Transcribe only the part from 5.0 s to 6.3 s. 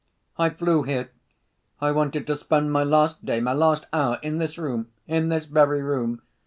in this very room